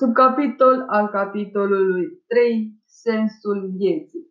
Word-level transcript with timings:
Subcapitol 0.00 0.84
al 0.96 1.06
capitolului 1.08 2.06
3. 2.28 2.72
Sensul 3.04 3.58
vieții. 3.80 4.24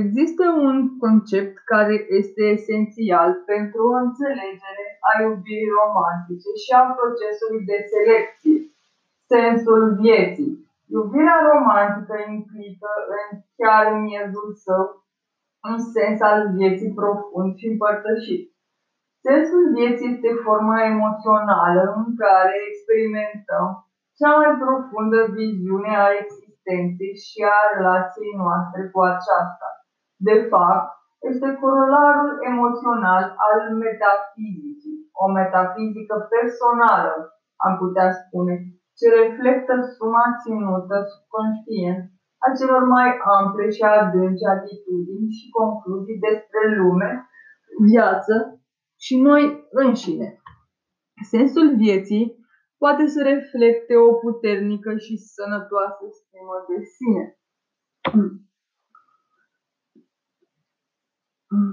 Există 0.00 0.44
un 0.68 0.76
concept 1.02 1.54
care 1.72 1.96
este 2.18 2.42
esențial 2.56 3.30
pentru 3.52 3.80
o 3.92 3.94
înțelegere 4.04 4.84
a 5.08 5.12
iubirii 5.26 5.74
romantice 5.80 6.50
și 6.62 6.70
a 6.80 6.82
procesului 7.00 7.62
de 7.70 7.78
selecție. 7.92 8.58
Sensul 9.34 9.82
vieții. 10.04 10.52
Iubirea 10.96 11.40
romantică 11.52 12.16
implică 12.36 12.92
în 13.16 13.26
chiar 13.58 13.84
miezul 14.06 14.48
său 14.64 14.84
un 15.68 15.78
sens 15.94 16.18
al 16.30 16.40
vieții 16.58 16.96
profund 17.00 17.50
și 17.60 17.66
împărtășit. 17.72 18.44
Sensul 19.26 19.64
vieții 19.76 20.10
este 20.14 20.30
forma 20.44 20.78
emoțională 20.92 21.82
în 22.00 22.08
care 22.22 22.54
experimentăm 22.70 23.85
cea 24.18 24.32
mai 24.40 24.52
profundă 24.62 25.20
viziune 25.38 25.92
a 26.06 26.08
existenței 26.22 27.14
și 27.26 27.38
a 27.54 27.58
relației 27.74 28.34
noastre 28.44 28.80
cu 28.92 29.00
aceasta. 29.12 29.68
De 30.28 30.36
fapt, 30.50 30.90
este 31.30 31.48
corolarul 31.62 32.30
emoțional 32.50 33.24
al 33.46 33.58
metafizicii, 33.84 34.98
o 35.22 35.24
metafizică 35.38 36.16
personală, 36.34 37.14
am 37.64 37.72
putea 37.82 38.08
spune, 38.20 38.54
ce 38.98 39.06
reflectă 39.20 39.74
suma 39.96 40.24
ținută 40.42 40.96
subconștient 41.10 42.02
a 42.44 42.48
celor 42.58 42.82
mai 42.94 43.08
ample 43.38 43.66
și 43.76 43.82
adânci 43.82 44.50
atitudini 44.54 45.36
și 45.38 45.46
concluzii 45.58 46.22
despre 46.28 46.62
lume, 46.78 47.10
viață 47.90 48.34
și 49.04 49.14
noi 49.28 49.42
înșine. 49.70 50.28
Sensul 51.32 51.66
vieții 51.84 52.24
poate 52.78 53.06
să 53.06 53.22
reflecte 53.22 53.96
o 53.96 54.12
puternică 54.14 54.96
și 54.96 55.16
sănătoasă 55.16 56.04
stimă 56.10 56.64
de 56.68 56.84
sine. 56.84 57.38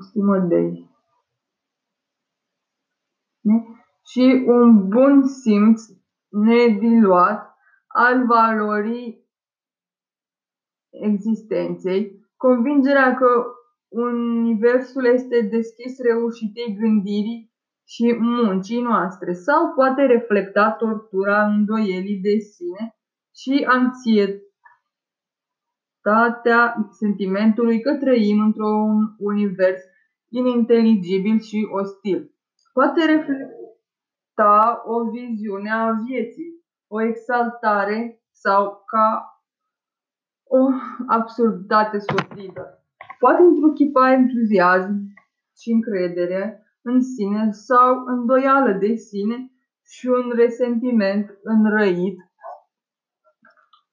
Stimă 0.10 0.40
de 0.40 0.84
și 4.06 4.44
un 4.48 4.88
bun 4.88 5.28
simț 5.28 5.82
nediluat 6.30 7.56
al 7.88 8.26
valorii 8.26 9.28
existenței, 10.90 12.26
convingerea 12.38 13.16
că 13.16 13.46
universul 13.90 15.06
este 15.06 15.42
deschis 15.42 16.00
reușitei 16.00 16.78
gândirii 16.80 17.53
și 17.88 18.18
muncii 18.20 18.82
noastre 18.82 19.34
sau 19.34 19.74
poate 19.74 20.02
reflecta 20.02 20.72
tortura 20.72 21.46
îndoielii 21.46 22.20
de 22.20 22.38
sine 22.38 22.96
și 23.36 23.66
anxietatea 23.68 24.50
sentimentului 26.92 27.82
că 27.82 27.96
trăim 27.96 28.40
într-un 28.40 29.16
univers 29.18 29.82
ininteligibil 30.30 31.40
și 31.40 31.68
ostil. 31.72 32.32
Poate 32.74 33.06
reflecta 33.06 34.82
o 34.86 35.10
viziune 35.10 35.72
a 35.72 35.92
vieții, 35.92 36.64
o 36.88 37.02
exaltare 37.02 38.22
sau 38.32 38.84
ca 38.86 39.28
o 40.44 40.70
absurditate 41.08 41.98
sofrită. 42.00 42.84
Poate 43.20 43.42
întruchipa 43.42 44.12
entuziasm 44.12 45.14
și 45.58 45.72
încredere 45.72 46.63
în 46.84 47.02
sine 47.02 47.52
sau 47.52 48.06
îndoială 48.06 48.74
de 48.74 48.96
sine 48.96 49.52
și 49.86 50.08
un 50.08 50.32
resentiment 50.36 51.40
înrăit, 51.44 52.18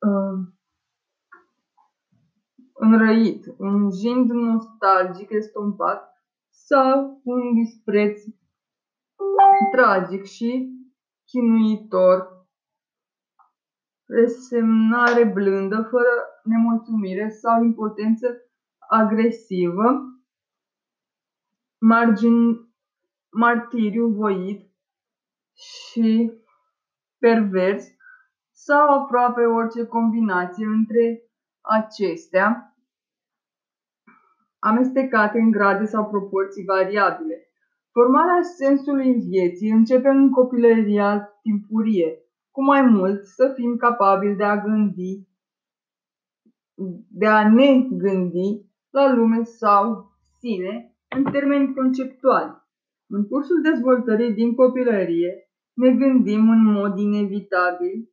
uh, 0.07 0.47
înrăit, 2.73 3.45
un 3.59 3.91
jind 3.91 4.31
nostalgic 4.31 5.31
estompat 5.31 6.11
sau 6.51 7.21
un 7.25 7.55
dispreț 7.55 8.23
tragic 9.73 10.25
și 10.25 10.79
chinuitor, 11.25 12.47
resemnare 14.07 15.25
blândă, 15.25 15.87
fără 15.91 16.13
nemulțumire 16.45 17.29
sau 17.29 17.63
impotență 17.63 18.27
agresivă, 18.89 20.01
margin, 21.79 22.70
martiriu 23.33 24.09
voit 24.09 24.71
și 25.53 26.33
pervers 27.19 27.85
sau 28.53 28.89
aproape 28.89 29.45
orice 29.45 29.85
combinație 29.87 30.67
între 30.67 31.23
acestea, 31.61 32.75
amestecate 34.59 35.39
în 35.39 35.51
grade 35.51 35.85
sau 35.85 36.09
proporții 36.09 36.65
variabile. 36.65 37.45
Formarea 37.93 38.43
sensului 38.43 39.13
vieții 39.13 39.71
începe 39.71 40.09
în 40.09 40.31
copilăria 40.31 41.29
timpurie, 41.43 42.19
cu 42.51 42.63
mai 42.63 42.83
mult 42.83 43.25
să 43.25 43.53
fim 43.55 43.77
capabili 43.77 44.37
de 44.37 44.45
a 44.45 44.57
gândi, 44.57 45.29
de 47.09 47.27
a 47.27 47.49
ne 47.49 47.87
gândi 47.91 48.71
la 48.91 49.13
lume 49.13 49.43
sau 49.43 50.13
sine 50.39 50.97
în 51.09 51.25
termeni 51.25 51.75
conceptuali. 51.75 52.60
În 53.13 53.27
cursul 53.29 53.61
dezvoltării 53.63 54.33
din 54.33 54.55
copilărie 54.55 55.33
ne 55.75 55.91
gândim 55.91 56.51
în 56.51 56.63
mod 56.73 56.99
inevitabil 56.99 58.09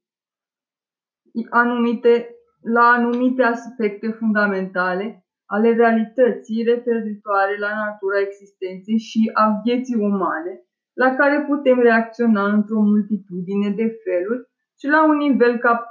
anumite, 1.50 2.30
la 2.74 2.82
anumite 2.82 3.44
aspecte 3.44 4.10
fundamentale 4.12 5.26
ale 5.46 5.74
realității 5.74 6.64
referitoare 6.64 7.58
la 7.58 7.76
natura 7.76 8.20
existenței 8.20 8.98
și 8.98 9.32
a 9.34 9.62
vieții 9.64 9.96
umane, 9.96 10.62
la 10.94 11.16
care 11.16 11.46
putem 11.48 11.80
reacționa 11.80 12.54
într-o 12.54 12.80
multitudine 12.80 13.70
de 13.70 13.98
feluri 14.04 14.48
și 14.80 14.88
la 14.88 15.06
un 15.06 15.18
nivel 15.18 15.58
cap 15.58 15.86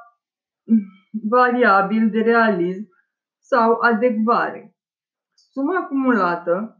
variabil 1.28 2.10
de 2.10 2.20
realism 2.20 2.88
sau 3.38 3.78
adecvare. 3.80 4.76
Suma 5.34 5.78
acumulată 5.78 6.75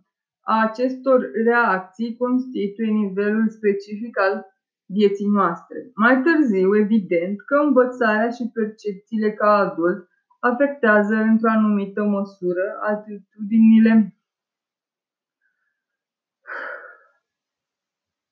a 0.49 0.63
acestor 0.63 1.31
reacții 1.45 2.17
constituie 2.17 2.91
nivelul 2.91 3.49
specific 3.49 4.19
al 4.19 4.47
vieții 4.85 5.27
noastre. 5.27 5.91
Mai 5.95 6.23
târziu, 6.23 6.77
evident 6.77 7.43
că 7.43 7.55
învățarea 7.55 8.31
și 8.31 8.51
percepțiile 8.53 9.33
ca 9.33 9.51
adult 9.57 10.09
afectează 10.41 11.15
într-o 11.15 11.51
anumită 11.51 12.03
măsură 12.05 12.79
atitudinile 12.83 14.17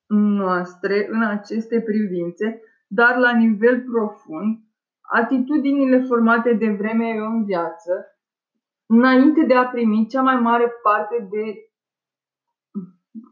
noastre 0.07 1.09
în 1.11 1.23
aceste 1.23 1.81
privințe, 1.81 2.61
dar 2.87 3.17
la 3.17 3.37
nivel 3.37 3.83
profund, 3.83 4.59
atitudinile 5.01 6.01
formate 6.01 6.53
de 6.53 6.71
vreme 6.71 7.11
în 7.11 7.45
viață, 7.45 8.07
înainte 8.87 9.45
de 9.45 9.55
a 9.55 9.65
primi 9.65 10.07
cea 10.07 10.23
mai 10.23 10.37
mare 10.37 10.73
parte 10.83 11.29
de 11.31 11.73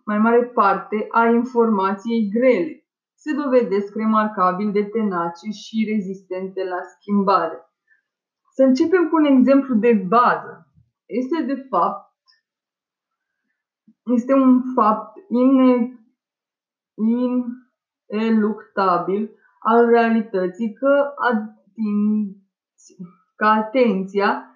mai 0.05 0.19
mare 0.19 0.45
parte 0.45 1.07
a 1.11 1.25
informației 1.27 2.29
grele. 2.29 2.87
Se 3.15 3.35
dovedesc 3.35 3.95
remarcabil 3.95 4.73
de 4.73 4.85
tenace 4.85 5.51
și 5.51 5.89
rezistente 5.93 6.65
la 6.65 6.81
schimbare. 6.99 7.59
Să 8.55 8.63
începem 8.63 9.09
cu 9.09 9.17
un 9.17 9.25
exemplu 9.25 9.75
de 9.75 9.93
bază. 10.09 10.67
Este 11.07 11.43
de 11.43 11.67
fapt 11.69 12.13
este 14.05 14.33
un 14.33 14.63
fapt 14.75 15.17
ine, 15.29 15.99
ineluctabil 18.09 19.31
al 19.59 19.87
realității 19.87 20.73
că, 20.73 21.13
atin, 21.31 22.37
că 23.37 23.45
atenția 23.45 24.52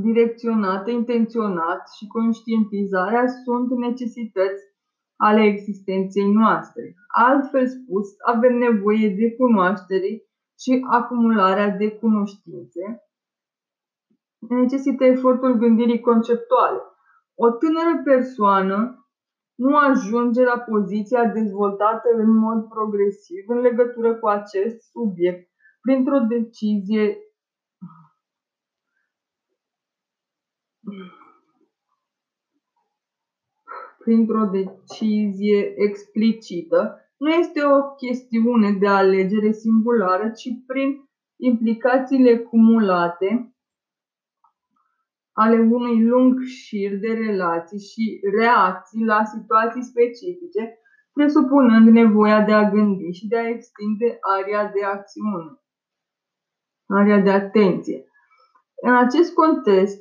direcționată, 0.00 0.90
intenționat 0.90 1.82
și 1.96 2.06
conștientizarea 2.06 3.26
sunt 3.44 3.70
necesități 3.70 4.62
ale 5.16 5.42
existenței 5.42 6.32
noastre. 6.32 6.94
Altfel 7.06 7.66
spus, 7.66 8.08
avem 8.26 8.56
nevoie 8.56 9.08
de 9.08 9.34
cunoaștere 9.36 10.22
și 10.58 10.84
acumularea 10.90 11.68
de 11.68 11.90
cunoștințe 11.90 13.02
necesită 14.48 15.04
efortul 15.04 15.52
gândirii 15.52 16.00
conceptuale. 16.00 16.80
O 17.34 17.50
tânără 17.50 18.00
persoană 18.04 19.06
nu 19.54 19.76
ajunge 19.76 20.42
la 20.42 20.58
poziția 20.58 21.24
dezvoltată 21.24 22.08
în 22.16 22.36
mod 22.36 22.68
progresiv 22.68 23.44
în 23.46 23.58
legătură 23.58 24.14
cu 24.14 24.26
acest 24.28 24.90
subiect 24.90 25.50
printr-o 25.80 26.18
decizie 26.18 27.16
printr-o 34.02 34.44
decizie 34.44 35.72
explicită, 35.76 36.96
nu 37.16 37.28
este 37.30 37.60
o 37.64 37.94
chestiune 37.94 38.72
de 38.72 38.86
alegere 38.86 39.52
singulară, 39.52 40.30
ci 40.30 40.48
prin 40.66 41.10
implicațiile 41.36 42.38
cumulate 42.38 43.46
ale 45.32 45.58
unui 45.58 46.04
lung 46.04 46.42
șir 46.42 46.98
de 46.98 47.12
relații 47.12 47.80
și 47.80 48.20
reacții 48.38 49.04
la 49.04 49.24
situații 49.24 49.82
specifice, 49.82 50.78
presupunând 51.12 51.88
nevoia 51.88 52.40
de 52.44 52.52
a 52.52 52.70
gândi 52.70 53.12
și 53.12 53.26
de 53.26 53.36
a 53.36 53.48
extinde 53.48 54.18
area 54.20 54.70
de 54.72 54.84
acțiune, 54.84 55.60
area 56.86 57.18
de 57.18 57.30
atenție. 57.30 58.04
În 58.82 58.96
acest 58.96 59.34
context, 59.34 60.00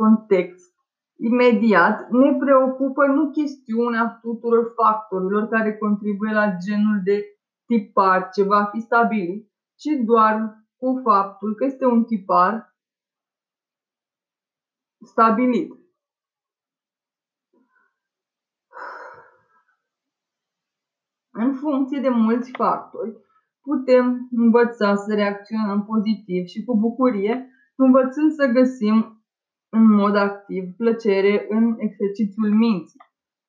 context 0.00 0.68
imediat, 1.18 2.10
ne 2.10 2.36
preocupă 2.38 3.06
nu 3.06 3.30
chestiunea 3.30 4.18
tuturor 4.22 4.72
factorilor 4.76 5.48
care 5.48 5.76
contribuie 5.76 6.32
la 6.32 6.56
genul 6.66 7.00
de 7.04 7.24
tipar 7.66 8.28
ce 8.34 8.42
va 8.42 8.64
fi 8.64 8.80
stabilit, 8.80 9.50
ci 9.76 9.90
doar 10.04 10.34
cu 10.76 11.00
faptul 11.04 11.54
că 11.54 11.64
este 11.64 11.86
un 11.86 12.04
tipar 12.04 12.76
stabilit. 15.04 15.70
În 21.30 21.54
funcție 21.54 22.00
de 22.00 22.08
mulți 22.08 22.50
factori, 22.50 23.16
putem 23.60 24.28
învăța 24.30 24.94
să 24.94 25.14
reacționăm 25.14 25.84
pozitiv 25.84 26.46
și 26.46 26.64
cu 26.64 26.76
bucurie, 26.76 27.50
învățând 27.76 28.30
să 28.32 28.46
găsim 28.46 29.17
în 29.70 29.84
mod 29.94 30.16
activ 30.16 30.64
plăcere 30.76 31.46
în 31.48 31.74
exercițiul 31.78 32.50
minții. 32.50 33.00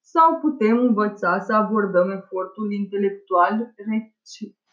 Sau 0.01 0.39
putem 0.39 0.77
învăța 0.77 1.39
să 1.39 1.54
abordăm 1.54 2.10
efortul 2.10 2.71
intelectual 2.71 3.74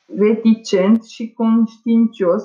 reticent 0.07 1.05
și 1.05 1.33
conștiincios, 1.33 2.45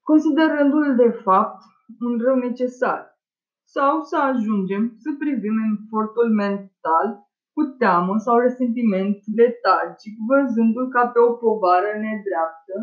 considerându-l 0.00 0.94
de 0.96 1.10
fapt 1.10 1.62
un 2.00 2.18
rău 2.24 2.34
necesar. 2.34 3.18
Sau 3.64 4.02
să 4.02 4.16
ajungem 4.16 4.94
să 4.98 5.10
privim 5.18 5.56
efortul 5.72 6.34
mental 6.34 7.08
cu 7.52 7.62
teamă 7.78 8.18
sau 8.18 8.38
resentiment 8.38 9.18
letargic, 9.36 10.14
văzându-l 10.28 10.88
ca 10.88 11.06
pe 11.06 11.18
o 11.18 11.32
povară 11.32 11.92
nedreaptă 11.94 12.76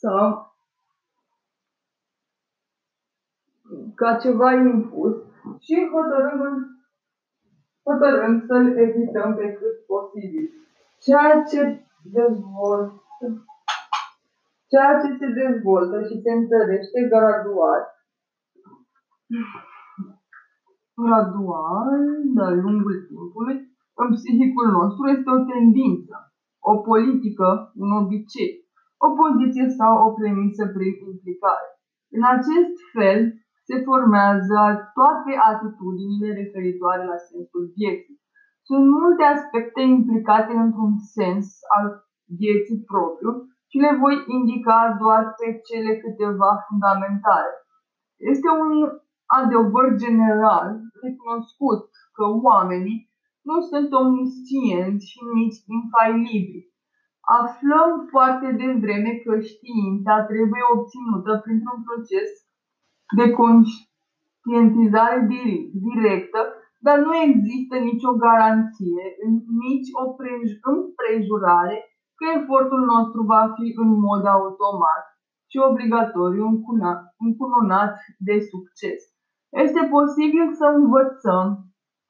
sau 0.00 0.49
ca 3.94 4.16
ceva 4.16 4.52
impus 4.52 5.14
și 5.58 5.88
hotărâm, 5.92 6.40
hotărâm 7.82 8.44
să-l 8.46 8.76
evităm 8.76 9.34
pe 9.34 9.52
cât 9.52 9.86
posibil. 9.86 10.50
Ceea 11.00 11.42
ce 11.50 11.60
dezvoltă, 12.12 13.46
ceea 14.70 14.92
ce 15.02 15.08
se 15.18 15.28
dezvoltă 15.42 16.02
și 16.02 16.20
se 16.20 16.30
întărește 16.32 17.00
gradual, 17.12 17.82
gradual, 21.02 22.00
de-a 22.34 22.50
lungul 22.50 22.96
timpului, 23.08 23.56
în 23.94 24.08
psihicul 24.14 24.68
nostru 24.78 25.04
este 25.14 25.30
o 25.36 25.44
tendință, 25.52 26.16
o 26.70 26.76
politică, 26.76 27.72
un 27.82 27.90
obicei, 28.02 28.52
o 29.06 29.08
poziție 29.20 29.66
sau 29.78 29.92
o 30.06 30.08
premisă 30.18 30.62
prin 30.74 30.94
implicare. 31.12 31.68
În 32.16 32.22
acest 32.34 32.74
fel 32.94 33.20
se 33.70 33.78
formează 33.90 34.60
toate 34.98 35.32
atitudinile 35.52 36.30
referitoare 36.40 37.04
la 37.12 37.18
sensul 37.30 37.64
vieții. 37.78 38.16
Sunt 38.68 38.84
multe 38.98 39.24
aspecte 39.34 39.80
implicate 39.96 40.52
într-un 40.64 40.94
sens 41.16 41.46
al 41.76 41.86
vieții 42.42 42.84
propriu 42.90 43.32
și 43.70 43.76
le 43.84 43.92
voi 44.02 44.16
indica 44.36 44.78
doar 45.02 45.22
pe 45.38 45.48
cele 45.68 45.92
câteva 46.04 46.50
fundamentale. 46.66 47.52
Este 48.32 48.48
un 48.64 48.72
adevăr 49.40 49.86
general 50.04 50.66
recunoscut 51.04 51.82
că 52.16 52.24
oamenii 52.48 52.98
nu 53.48 53.56
sunt 53.70 53.88
omniscienți 54.02 55.04
și 55.12 55.20
nici 55.38 55.58
infailibili. 55.76 56.68
Aflăm 57.40 57.90
foarte 58.12 58.48
devreme 58.64 59.12
că 59.24 59.32
știința 59.50 60.14
trebuie 60.30 60.62
obținută 60.74 61.32
printr-un 61.44 61.80
proces 61.88 62.30
de 63.18 63.26
conștientizare 63.30 65.18
directă, 65.88 66.40
dar 66.86 66.98
nu 66.98 67.12
există 67.16 67.76
nicio 67.76 68.12
garanție, 68.26 69.04
nici 69.64 69.90
o 70.00 70.04
împrejurare 70.72 71.76
că 72.18 72.24
efortul 72.38 72.82
nostru 72.94 73.20
va 73.22 73.42
fi 73.56 73.66
în 73.82 73.90
mod 74.06 74.22
automat 74.26 75.04
și 75.50 75.58
obligatoriu 75.70 76.44
încununat 77.26 77.92
de 78.18 78.36
succes. 78.50 79.00
Este 79.64 79.82
posibil 79.96 80.46
să 80.60 80.66
învățăm, 80.78 81.48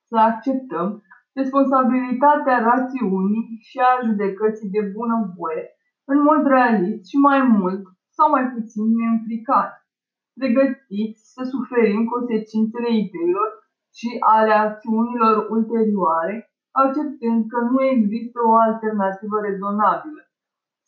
să 0.09 0.17
acceptăm 0.31 1.03
responsabilitatea 1.33 2.57
rațiunii 2.71 3.47
și 3.69 3.79
a 3.91 3.93
judecății 4.07 4.71
de 4.77 4.83
bunăvoie, 4.97 5.65
în 6.13 6.19
mod 6.29 6.47
realist 6.47 7.03
și 7.11 7.17
mai 7.17 7.41
mult 7.43 7.83
sau 8.17 8.31
mai 8.31 8.45
puțin 8.55 8.85
neimplicat, 8.99 9.71
pregătiți 10.41 11.23
să 11.35 11.43
suferim 11.55 12.03
consecințele 12.15 12.91
ideilor 13.03 13.49
și 13.99 14.11
ale 14.37 14.53
acțiunilor 14.67 15.35
ulterioare, 15.57 16.35
acceptând 16.83 17.41
că 17.53 17.59
nu 17.73 17.81
există 17.95 18.39
o 18.51 18.53
alternativă 18.69 19.37
rezonabilă. 19.49 20.23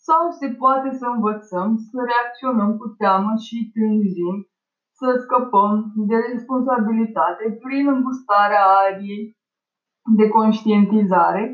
Sau 0.07 0.23
se 0.41 0.49
poate 0.63 0.91
să 1.01 1.07
învățăm 1.15 1.69
să 1.89 1.99
reacționăm 2.11 2.71
cu 2.81 2.87
teamă 3.01 3.33
și 3.47 3.57
tânjim, 3.75 4.37
să 4.99 5.09
scăpăm 5.25 5.75
de 6.09 6.17
responsabilitate 6.31 7.45
prin 7.65 7.85
îngustarea 7.95 8.65
ariei 8.85 9.25
de 10.19 10.27
conștientizare, 10.37 11.45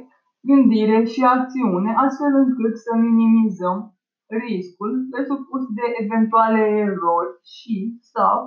gândire 0.48 0.98
și 1.12 1.20
acțiune, 1.36 1.90
astfel 2.04 2.32
încât 2.44 2.74
să 2.84 2.92
minimizăm 3.06 3.78
riscul 4.42 4.92
presupus 5.10 5.62
de 5.78 5.86
eventuale 6.04 6.62
erori 6.86 7.32
și 7.56 7.76
sau 8.12 8.38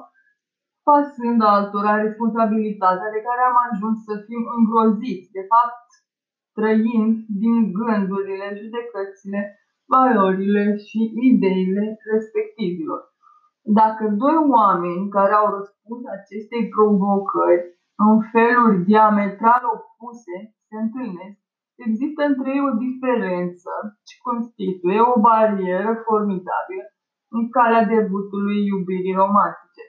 pasând 0.88 1.40
altora 1.42 1.94
responsabilitatea 2.06 3.10
de 3.16 3.22
care 3.28 3.42
am 3.50 3.58
ajuns 3.70 3.98
să 4.08 4.16
fim 4.28 4.44
îngroziți, 4.58 5.32
de 5.38 5.44
fapt 5.54 5.88
trăind 6.58 7.14
din 7.44 7.58
gândurile, 7.80 8.48
judecățile, 8.62 9.40
valorile 9.94 10.64
și 10.88 11.00
ideile 11.32 11.86
respectivilor. 12.14 13.02
Dacă 13.80 14.04
doi 14.24 14.38
oameni 14.58 15.10
care 15.18 15.34
au 15.42 15.48
răspuns 15.58 16.02
acestei 16.18 16.64
provocări 16.76 17.64
în 18.06 18.14
feluri 18.34 18.84
diametral 18.90 19.62
opuse 19.76 20.36
se 20.68 20.76
întâlnesc, 20.84 21.41
există 21.90 22.22
între 22.32 22.50
ei 22.56 22.68
o 22.70 22.74
diferență 22.88 23.72
ce 24.08 24.16
constituie 24.28 25.00
o 25.14 25.20
barieră 25.26 25.92
formidabilă 26.06 26.86
în 27.36 27.44
calea 27.56 27.84
debutului 27.96 28.60
iubirii 28.72 29.20
romantice. 29.24 29.84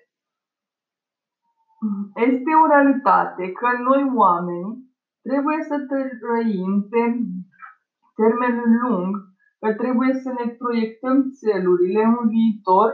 Este 2.14 2.50
o 2.62 2.66
realitate 2.72 3.44
că 3.61 3.68
noi 3.88 4.02
oameni 4.22 4.70
trebuie 5.26 5.61
să 5.68 5.76
trăim 6.22 6.72
pe 6.90 7.02
termen 8.20 8.56
lung, 8.80 9.12
că 9.61 9.68
trebuie 9.82 10.12
să 10.22 10.28
ne 10.38 10.46
proiectăm 10.61 11.16
țelurile 11.40 12.02
în 12.04 12.28
viitor 12.34 12.88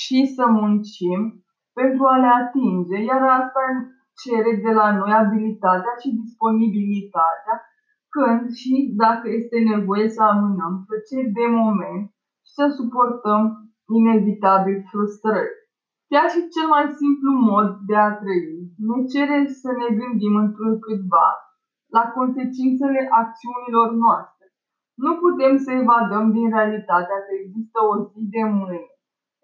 și 0.00 0.18
să 0.36 0.44
muncim 0.60 1.20
pentru 1.80 2.04
a 2.12 2.16
le 2.24 2.30
atinge, 2.42 2.96
iar 3.10 3.22
asta 3.40 3.62
cere 4.22 4.52
de 4.64 4.72
la 4.80 4.88
noi 4.98 5.12
abilitatea 5.12 5.94
și 6.00 6.08
disponibilitatea 6.20 7.54
când 8.14 8.42
și 8.60 8.74
dacă 9.04 9.26
este 9.38 9.58
nevoie 9.72 10.08
să 10.16 10.22
amânăm 10.22 10.74
plăceri 10.88 11.34
de 11.38 11.46
moment 11.60 12.04
și 12.46 12.52
să 12.58 12.64
suportăm 12.78 13.42
inevitabil 13.98 14.76
frustrări. 14.90 15.56
Chiar 16.10 16.26
și 16.34 16.40
cel 16.54 16.68
mai 16.74 16.86
simplu 17.00 17.30
mod 17.52 17.68
de 17.88 17.96
a 18.06 18.10
trăi 18.20 18.46
ne 18.88 18.98
cere 19.12 19.38
să 19.62 19.70
ne 19.80 19.88
gândim 19.98 20.34
într-un 20.44 20.72
câtva 20.86 21.28
la 21.96 22.04
consecințele 22.16 23.00
acțiunilor 23.20 23.88
noastre. 24.04 24.46
Nu 25.04 25.12
putem 25.24 25.54
să 25.64 25.70
evadăm 25.82 26.24
din 26.36 26.46
realitatea 26.56 27.18
că 27.26 27.32
există 27.44 27.78
o 27.90 27.94
zi 28.10 28.20
de 28.34 28.42
mâine. 28.58 28.92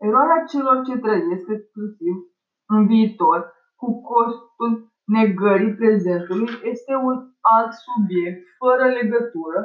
Eroarea 0.06 0.48
celor 0.52 0.76
ce 0.86 0.94
trăiesc 1.04 1.46
exclusiv 1.56 2.14
în 2.74 2.80
viitor 2.92 3.38
cu 3.80 3.88
costul 4.10 4.72
negării 5.16 5.74
prezentului 5.74 6.50
este 6.72 6.94
un 7.08 7.16
alt 7.40 7.72
subiect 7.86 8.42
fără 8.60 8.84
legătură 8.98 9.60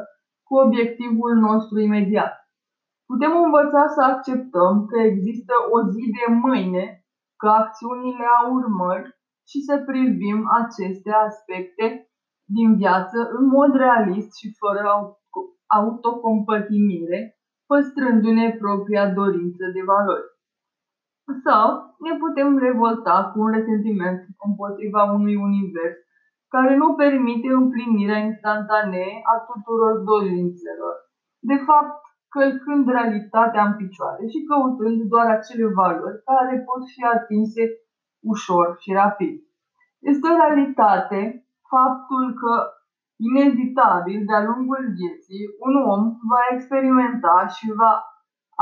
cu 0.47 0.53
obiectivul 0.65 1.33
nostru 1.47 1.79
imediat. 1.79 2.33
Putem 3.09 3.33
învăța 3.45 3.83
să 3.95 4.01
acceptăm 4.03 4.85
că 4.89 4.97
există 5.00 5.53
o 5.75 5.77
zi 5.93 6.03
de 6.17 6.25
mâine, 6.43 6.85
că 7.41 7.47
acțiunile 7.47 8.25
au 8.39 8.53
urmări 8.59 9.07
și 9.50 9.59
să 9.67 9.75
privim 9.89 10.39
aceste 10.62 11.12
aspecte 11.27 11.85
din 12.55 12.75
viață 12.75 13.17
în 13.38 13.45
mod 13.55 13.71
realist 13.85 14.31
și 14.39 14.47
fără 14.62 14.81
autocompătimire, 15.77 17.19
păstrându-ne 17.69 18.47
propria 18.63 19.05
dorință 19.19 19.65
de 19.75 19.81
valori. 19.91 20.27
Sau 21.45 21.95
ne 22.05 22.13
putem 22.23 22.57
revolta 22.57 23.29
cu 23.29 23.39
un 23.45 23.51
resentiment 23.57 24.19
împotriva 24.47 25.03
unui 25.03 25.35
univers 25.35 25.97
care 26.55 26.75
nu 26.75 26.87
permite 26.93 27.49
împlinirea 27.61 28.17
instantanee 28.17 29.13
a 29.33 29.35
tuturor 29.49 29.93
dorințelor. 30.11 30.95
De 31.39 31.57
fapt, 31.67 31.99
călcând 32.35 32.83
realitatea 32.97 33.63
în 33.65 33.75
picioare 33.81 34.23
și 34.33 34.45
căutând 34.49 34.97
doar 35.13 35.27
acele 35.37 35.67
valori 35.81 36.23
care 36.29 36.55
pot 36.67 36.81
fi 36.93 37.01
atinse 37.15 37.63
ușor 38.33 38.67
și 38.81 38.89
rapid. 39.01 39.35
Este 40.11 40.25
o 40.29 40.37
realitate 40.41 41.19
faptul 41.73 42.25
că, 42.41 42.53
inevitabil, 43.29 44.19
de-a 44.27 44.43
lungul 44.49 44.83
vieții, 44.99 45.43
un 45.67 45.73
om 45.93 46.03
va 46.31 46.43
experimenta 46.53 47.37
și 47.55 47.65
va 47.81 47.93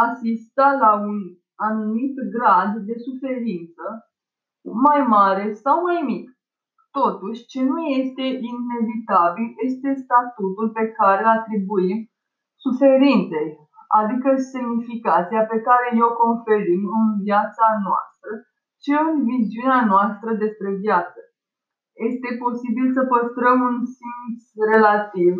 asista 0.05 0.67
la 0.83 0.91
un 1.09 1.17
anumit 1.67 2.15
grad 2.35 2.71
de 2.87 2.95
suferință, 3.07 3.85
mai 4.87 5.01
mare 5.15 5.45
sau 5.63 5.77
mai 5.87 6.01
mic. 6.11 6.25
Totuși, 6.99 7.45
ce 7.51 7.59
nu 7.71 7.79
este 7.99 8.25
inevitabil 8.51 9.49
este 9.67 9.89
statutul 10.03 10.67
pe 10.77 10.85
care 10.97 11.21
îl 11.23 11.29
atribuim 11.37 11.99
suferinței, 12.65 13.49
adică 13.99 14.29
semnificația 14.53 15.43
pe 15.51 15.57
care 15.67 15.87
o 16.09 16.11
conferim 16.23 16.81
în 16.99 17.07
viața 17.27 17.67
noastră 17.87 18.31
și 18.81 18.91
în 19.03 19.09
viziunea 19.29 19.81
noastră 19.93 20.29
despre 20.43 20.69
viață. 20.85 21.19
Este 22.09 22.29
posibil 22.43 22.87
să 22.97 23.01
păstrăm 23.13 23.57
un 23.69 23.77
simț 23.97 24.41
relativ, 24.71 25.33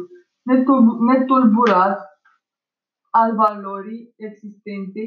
netulburat 1.09 1.99
al 3.21 3.29
valorii 3.35 4.13
existente, 4.27 5.01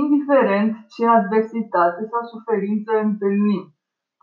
indiferent 0.00 0.70
ce 0.92 1.06
adversitate 1.06 2.00
sau 2.10 2.22
suferință 2.34 2.92
întâlnim. 3.06 3.62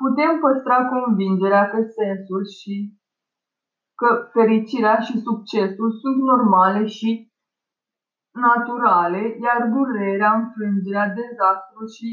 Putem 0.02 0.32
păstra 0.44 0.78
convingerea 0.96 1.64
că 1.72 1.80
sensul 2.00 2.44
și 2.58 2.76
că 4.00 4.10
fericirea 4.36 4.98
și 5.00 5.16
succesul 5.28 5.90
sunt 6.02 6.20
normale 6.32 6.86
și 6.86 7.32
naturale, 8.48 9.22
iar 9.46 9.60
durerea, 9.74 10.32
înfrângerea, 10.34 11.08
dezastrul 11.20 11.88
și 11.98 12.10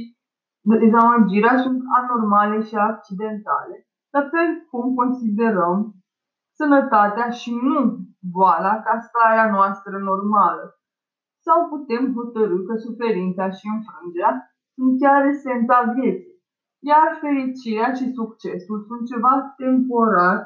dezamăgirea 0.83 1.57
sunt 1.65 1.81
anormale 2.01 2.59
și 2.63 2.75
accidentale, 2.75 3.77
la 4.15 4.21
fel 4.33 4.49
cum 4.71 4.95
considerăm 4.95 5.79
sănătatea 6.59 7.29
și 7.31 7.51
nu 7.67 7.99
boala 8.35 8.75
ca 8.85 8.95
starea 9.09 9.51
noastră 9.51 9.99
normală. 9.99 10.65
Sau 11.47 11.59
putem 11.73 12.05
hotărâ 12.17 12.59
că 12.69 12.75
suferința 12.87 13.47
și 13.57 13.65
înfrângerea 13.75 14.33
sunt 14.75 14.93
chiar 15.01 15.21
esența 15.33 15.79
vieții, 15.97 16.37
iar 16.91 17.09
fericirea 17.25 17.91
și 17.99 18.07
succesul 18.19 18.79
sunt 18.89 19.03
ceva 19.13 19.35
temporar 19.61 20.39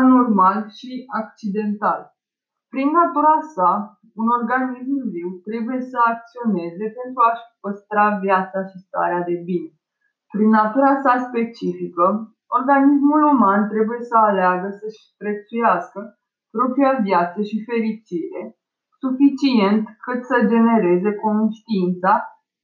anormal 0.00 0.60
și 0.78 0.90
accidental. 1.20 2.00
Prin 2.72 2.88
natura 2.98 3.36
sa, 3.54 3.70
un 4.20 4.28
organism 4.38 4.96
viu 5.14 5.30
trebuie 5.48 5.80
să 5.90 5.98
acționeze 6.12 6.84
pentru 6.98 7.20
a-și 7.28 7.46
păstra 7.62 8.04
viața 8.24 8.58
și 8.70 8.78
starea 8.86 9.22
de 9.30 9.36
bine. 9.48 9.70
Prin 10.34 10.50
natura 10.58 10.92
sa 11.04 11.12
specifică, 11.28 12.06
organismul 12.58 13.22
uman 13.34 13.60
trebuie 13.72 14.00
să 14.10 14.16
aleagă 14.16 14.68
să-și 14.80 15.02
prețuiască 15.20 16.00
propria 16.54 16.92
viață 17.08 17.38
și 17.48 17.64
fericire, 17.68 18.42
suficient 19.02 19.82
cât 20.04 20.20
să 20.30 20.36
genereze 20.52 21.10
conștiința, 21.24 22.12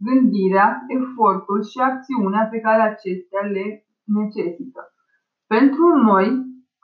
gândirea, 0.07 0.69
efortul 0.99 1.61
și 1.71 1.79
acțiunea 1.91 2.45
pe 2.53 2.59
care 2.67 2.83
acestea 2.83 3.43
le 3.55 3.67
necesită. 4.19 4.83
Pentru 5.55 5.87
noi, 6.09 6.29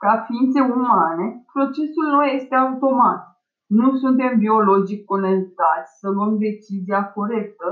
ca 0.03 0.13
ființe 0.27 0.61
umane, 0.61 1.25
procesul 1.53 2.07
nu 2.15 2.23
este 2.23 2.55
automat. 2.55 3.21
Nu 3.77 3.87
suntem 3.95 4.37
biologic 4.37 5.05
conectați 5.05 5.91
să 5.99 6.07
luăm 6.09 6.37
decizia 6.37 7.01
corectă, 7.17 7.67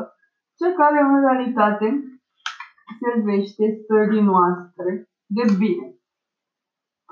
cea 0.58 0.72
care 0.82 1.00
în 1.02 1.20
realitate 1.26 1.88
servește 3.02 3.64
stării 3.82 4.22
noastre 4.34 4.90
de 5.26 5.46
bine. 5.58 5.88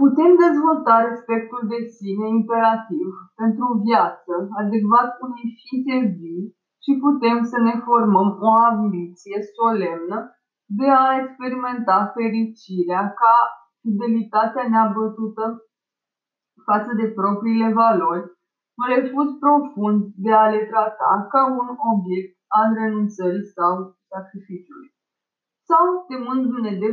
Putem 0.03 0.31
dezvolta 0.45 0.95
respectul 1.09 1.61
de 1.73 1.79
sine 1.97 2.27
imperativ 2.39 3.09
pentru 3.41 3.65
viață, 3.87 4.33
adecvat 4.61 5.09
unei 5.25 5.47
ființe 5.59 5.97
vii 6.17 6.45
și 6.83 6.91
putem 7.05 7.37
să 7.51 7.57
ne 7.67 7.75
formăm 7.87 8.29
o 8.49 8.51
ambiție 8.71 9.37
solemnă 9.57 10.17
de 10.79 10.87
a 11.03 11.17
experimenta 11.21 11.97
fericirea 12.15 13.03
ca 13.21 13.35
fidelitatea 13.81 14.63
neabătută 14.73 15.45
față 16.67 16.91
de 16.99 17.07
propriile 17.19 17.69
valori, 17.81 18.25
un 18.79 18.85
refuz 18.93 19.29
profund 19.43 19.99
de 20.25 20.31
a 20.43 20.45
le 20.53 20.61
trata 20.71 21.11
ca 21.31 21.41
un 21.61 21.67
obiect 21.93 22.33
al 22.59 22.67
renunțării 22.79 23.51
sau 23.57 23.73
sacrificiului. 24.11 24.89
Sau 25.71 25.87
temându-ne 26.09 26.73
de, 26.83 26.89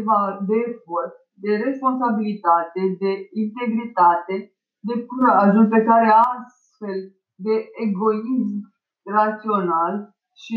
de 0.49 0.57
efort, 0.69 1.15
de 1.45 1.53
responsabilitate, 1.67 2.81
de 3.03 3.13
integritate, 3.43 4.37
de 4.89 4.95
curajul 5.09 5.67
pe 5.75 5.81
care 5.89 6.09
astfel 6.37 6.99
de 7.47 7.55
egoism 7.87 8.59
rațional 9.17 9.95
și 10.43 10.57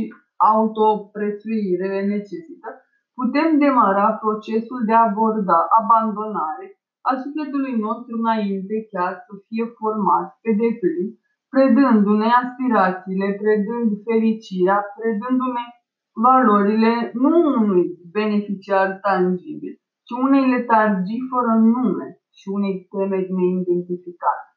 autoprețuire 0.54 1.92
necesită, 2.14 2.70
putem 3.18 3.50
demara 3.66 4.08
procesul 4.24 4.82
de 4.88 4.94
a 4.96 5.06
aborda 5.10 5.60
abandonare 5.82 6.68
a 7.10 7.12
sufletului 7.24 7.76
nostru 7.88 8.14
înainte 8.22 8.76
chiar 8.92 9.14
să 9.26 9.34
fie 9.48 9.66
format 9.80 10.28
pe 10.44 10.52
deplin, 10.62 11.08
predându-ne 11.54 12.30
aspirațiile, 12.42 13.28
predând 13.42 13.90
fericirea, 14.08 14.80
predându-ne 14.98 15.66
valorile 16.14 17.12
nu 17.14 17.38
unui 17.62 17.86
beneficiar 18.12 19.00
tangibil, 19.02 19.74
ci 20.06 20.12
unei 20.26 20.50
letargii 20.54 21.28
fără 21.32 21.54
nume 21.74 22.08
și 22.38 22.48
unei 22.58 22.76
temeri 22.94 23.32
neidentificate. 23.38 24.48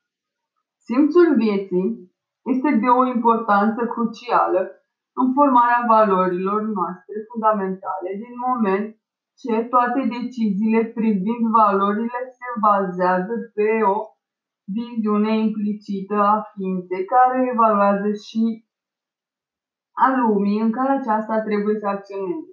Simțul 0.88 1.28
vieții 1.44 1.88
este 2.52 2.70
de 2.82 2.88
o 3.00 3.06
importanță 3.16 3.80
crucială 3.94 4.62
în 5.20 5.26
formarea 5.37 5.82
valorilor 5.94 6.61
noastre 6.78 7.16
fundamentale 7.28 8.11
din 8.23 8.34
moment 8.46 8.87
ce 9.40 9.54
toate 9.75 10.00
deciziile 10.16 10.82
privind 10.99 11.44
valorile 11.61 12.20
se 12.38 12.49
bazează 12.64 13.34
pe 13.54 13.68
o 13.94 13.96
viziune 14.76 15.32
implicită 15.46 16.16
a 16.32 16.37
ființei 16.52 17.04
care 17.14 17.38
evaluează 17.52 18.08
și 18.26 18.63
a 19.94 20.06
lumii 20.16 20.60
în 20.60 20.70
care 20.72 20.92
aceasta 20.92 21.40
trebuie 21.40 21.78
să 21.78 21.86
acționeze. 21.86 22.52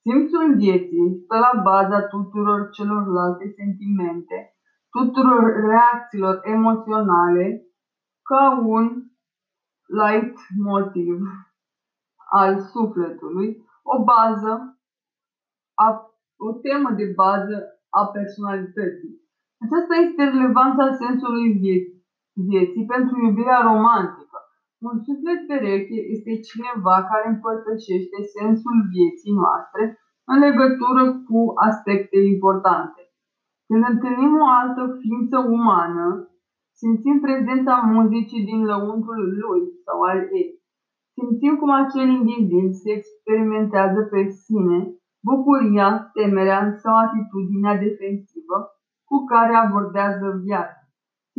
Simțul 0.00 0.54
vieții 0.56 1.20
stă 1.24 1.36
la 1.38 1.60
baza 1.62 2.00
tuturor 2.02 2.70
celorlalte 2.70 3.52
sentimente, 3.56 4.56
tuturor 4.90 5.42
reacțiilor 5.68 6.40
emoționale, 6.42 7.62
ca 8.22 8.60
un 8.66 8.84
light 10.00 10.36
motiv 10.70 11.18
al 12.30 12.60
sufletului, 12.60 13.48
o 13.82 14.04
bază, 14.04 14.52
a, 15.74 15.86
o 16.36 16.52
temă 16.52 16.90
de 16.90 17.12
bază 17.16 17.56
a 17.90 18.06
personalității. 18.06 19.14
Aceasta 19.64 19.94
este 20.06 20.22
relevanța 20.24 20.94
sensului 21.02 21.48
vieții, 21.52 22.06
vieții 22.32 22.86
pentru 22.86 23.14
iubirea 23.24 23.60
romantică. 23.70 24.27
Un 24.86 24.96
suflet 25.06 25.40
pereche 25.48 25.98
este 26.14 26.32
cineva 26.48 26.96
care 27.10 27.26
împărtășește 27.28 28.18
sensul 28.36 28.76
vieții 28.94 29.38
noastre 29.40 29.82
în 30.32 30.38
legătură 30.46 31.02
cu 31.28 31.38
aspecte 31.68 32.18
importante. 32.34 33.00
Când 33.66 33.82
întâlnim 33.92 34.34
o 34.44 34.48
altă 34.60 34.82
ființă 35.00 35.36
umană, 35.56 36.06
simțim 36.80 37.16
prezența 37.26 37.74
muzicii 37.94 38.48
din 38.50 38.60
lăuntrul 38.70 39.22
lui 39.42 39.62
sau 39.84 39.98
al 40.10 40.20
ei. 40.40 40.50
Simțim 41.16 41.54
cum 41.60 41.70
acel 41.82 42.08
individ 42.20 42.68
se 42.82 42.90
experimentează 42.98 44.00
pe 44.12 44.22
sine 44.42 44.78
bucuria, 45.28 45.88
temerea 46.16 46.60
sau 46.82 46.94
atitudinea 46.96 47.74
defensivă 47.84 48.58
cu 49.08 49.16
care 49.32 49.54
abordează 49.54 50.26
viața. 50.44 50.77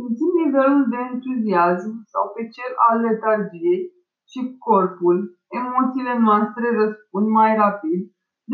Simțim 0.00 0.32
nivelul 0.44 0.82
de 0.92 0.98
entuziasm 1.10 1.92
sau 2.12 2.24
pe 2.34 2.42
cel 2.54 2.72
al 2.88 2.96
letargiei 3.06 3.82
și 4.30 4.40
corpul, 4.66 5.18
emoțiile 5.60 6.14
noastre 6.26 6.66
răspund 6.80 7.26
mai 7.38 7.50
rapid 7.62 8.00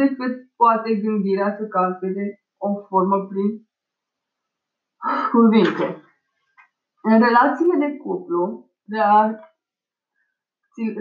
decât 0.00 0.34
poate 0.60 0.90
gândirea 1.04 1.50
să 1.58 1.64
calcule 1.76 2.24
o 2.66 2.68
formă 2.88 3.18
prin 3.30 3.50
cuvinte. 5.34 5.86
În 7.08 7.16
relațiile 7.26 7.76
de 7.84 7.90
cuplu, 8.02 8.70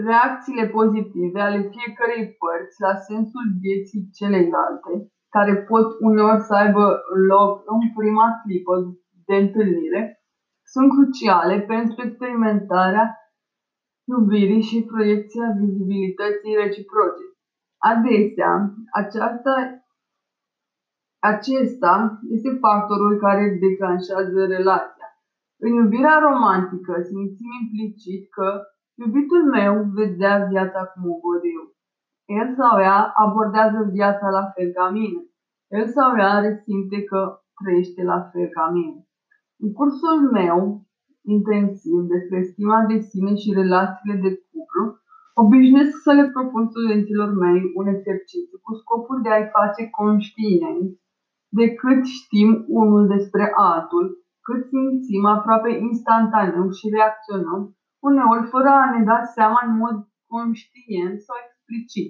reacțiile 0.08 0.66
pozitive 0.76 1.40
ale 1.40 1.60
fiecărei 1.74 2.24
părți 2.40 2.76
la 2.86 2.92
sensul 3.08 3.46
vieții 3.64 4.08
celeilalte, 4.18 4.92
care 5.34 5.54
pot 5.70 5.86
uneori 6.00 6.42
să 6.48 6.54
aibă 6.54 6.84
loc 7.32 7.52
în 7.72 7.80
prima 7.98 8.26
clipă 8.42 8.74
de 9.28 9.34
întâlnire, 9.44 10.15
sunt 10.72 10.88
cruciale 10.94 11.60
pentru 11.60 11.96
experimentarea 12.06 13.06
iubirii 14.12 14.62
și 14.62 14.88
proiecția 14.92 15.46
vizibilității 15.60 16.54
reciproce. 16.62 17.24
Adesea, 17.90 18.52
aceasta, 19.00 19.54
acesta 21.30 22.20
este 22.34 22.50
factorul 22.60 23.18
care 23.18 23.58
declanșează 23.60 24.40
relația. 24.46 25.08
În 25.64 25.72
iubirea 25.72 26.18
romantică 26.18 26.94
simțim 27.02 27.50
implicit 27.62 28.30
că 28.30 28.48
iubitul 29.02 29.42
meu 29.56 29.74
vedea 30.00 30.46
viața 30.50 30.84
cum 30.84 31.02
o 31.10 31.16
văd 31.22 31.42
eu. 31.56 31.64
El 32.38 32.54
sau 32.58 32.80
ea 32.80 33.12
abordează 33.14 33.88
viața 33.92 34.28
la 34.28 34.44
fel 34.54 34.72
ca 34.72 34.90
mine. 34.90 35.20
El 35.68 35.86
sau 35.86 36.16
ea 36.16 36.38
resimte 36.38 37.04
că 37.04 37.40
trăiește 37.62 38.02
la 38.02 38.20
fel 38.32 38.48
ca 38.48 38.68
mine. 38.68 39.05
În 39.62 39.72
cursul 39.72 40.18
meu 40.38 40.58
intensiv 41.34 41.98
despre 42.14 42.42
stima 42.50 42.80
de 42.90 42.98
sine 43.08 43.34
și 43.42 43.58
relațiile 43.60 44.16
de 44.24 44.30
cuplu, 44.48 44.84
obișnuiesc 45.42 45.94
să 46.06 46.12
le 46.12 46.26
propun 46.34 46.64
studenților 46.68 47.30
mei 47.42 47.60
un 47.78 47.86
exercițiu 47.94 48.58
cu 48.62 48.72
scopul 48.80 49.18
de 49.22 49.30
a-i 49.32 49.52
face 49.58 49.82
conștienți 50.00 50.94
de 51.58 51.66
cât 51.74 52.04
știm 52.04 52.64
unul 52.68 53.06
despre 53.06 53.52
altul, 53.54 54.04
cât 54.46 54.60
simțim 54.68 55.24
aproape 55.24 55.70
instantaneu 55.88 56.70
și 56.70 56.94
reacționăm, 56.96 57.76
uneori 57.98 58.46
fără 58.52 58.68
a 58.68 58.90
ne 58.94 59.04
da 59.04 59.18
seama 59.34 59.60
în 59.66 59.76
mod 59.76 59.96
conștient 60.26 61.16
sau 61.26 61.36
explicit. 61.46 62.08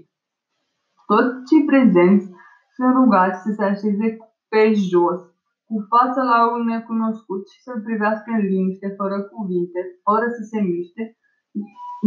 Toți 1.11 1.45
cei 1.49 1.65
prezenți 1.71 2.27
sunt 2.75 2.93
rugați 2.95 3.43
să 3.43 3.51
se 3.57 3.65
așeze 3.65 4.07
pe 4.49 4.63
jos, 4.91 5.21
cu 5.69 5.77
fața 5.93 6.23
la 6.33 6.41
un 6.55 6.63
necunoscut 6.73 7.43
și 7.53 7.59
să-l 7.65 7.81
privească 7.89 8.29
în 8.37 8.43
liniște, 8.51 8.89
fără 9.01 9.17
cuvinte, 9.33 9.81
fără 10.07 10.27
să 10.37 10.43
se 10.51 10.61
miște, 10.73 11.03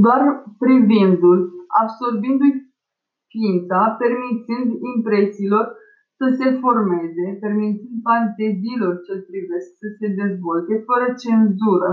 doar 0.06 0.22
privindu-l, 0.64 1.42
absorbindu-i 1.82 2.54
ființa, 3.34 3.80
permițând 4.02 4.68
impresiilor 4.94 5.66
să 6.20 6.26
se 6.38 6.48
formeze, 6.64 7.26
permițând 7.44 7.98
fanteziilor 8.08 8.94
ce-l 9.06 9.22
privesc 9.32 9.68
să 9.82 9.88
se 9.98 10.08
dezvolte, 10.22 10.74
fără 10.90 11.08
cenzură, 11.24 11.92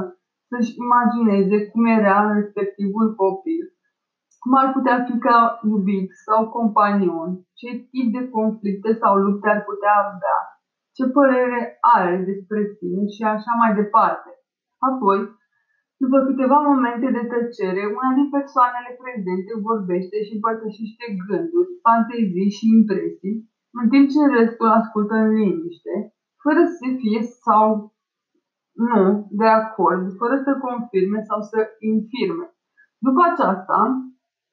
să-și 0.50 0.73
imagineze 0.85 1.56
cum 1.70 1.85
era 1.99 2.18
respectivul 2.38 3.06
copil, 3.23 3.62
cum 4.40 4.52
ar 4.62 4.68
putea 4.76 4.96
fi 5.06 5.14
ca 5.26 5.38
iubit 5.70 6.08
sau 6.26 6.40
companion, 6.58 7.30
ce 7.58 7.68
tip 7.90 8.06
de 8.16 8.23
conflicte 8.37 8.90
sau 9.02 9.12
lupte 9.25 9.49
ar 9.54 9.61
putea 9.70 9.94
avea, 10.04 10.38
ce 10.97 11.05
părere 11.19 11.61
are 11.97 12.15
despre 12.31 12.61
tine 12.79 13.03
și 13.15 13.23
așa 13.35 13.53
mai 13.61 13.73
departe. 13.81 14.31
Apoi, 14.88 15.19
după 16.03 16.19
câteva 16.29 16.59
momente 16.71 17.09
de 17.17 17.25
tăcere, 17.33 17.83
una 17.99 18.11
din 18.19 18.29
persoanele 18.37 18.91
prezente 19.00 19.53
vorbește 19.69 20.17
și 20.26 20.35
împărtășește 20.37 21.07
gânduri, 21.25 21.71
fantezii 21.85 22.57
și 22.57 22.65
impresii, 22.79 23.37
în 23.79 23.87
timp 23.93 24.07
ce 24.12 24.21
restul 24.38 24.69
ascultă 24.81 25.15
în 25.23 25.29
liniște, 25.38 25.95
fără 26.45 26.62
să 26.79 26.87
fie 27.00 27.21
sau 27.45 27.69
nu 28.88 29.03
de 29.41 29.49
acord, 29.61 30.05
fără 30.21 30.37
să 30.47 30.53
confirme 30.67 31.21
sau 31.29 31.41
să 31.50 31.59
infirme. 31.93 32.47
După 33.07 33.21
aceasta, 33.31 33.79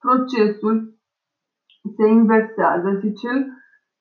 procesul 0.04 0.76
se 1.96 2.06
inversează 2.18 2.88
și 3.00 3.08
cel 3.22 3.38